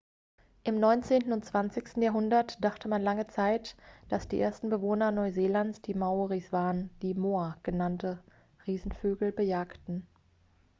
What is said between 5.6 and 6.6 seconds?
die maoris